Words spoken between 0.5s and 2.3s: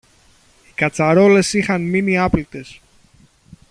Οι κατσαρόλες είχαν μείνει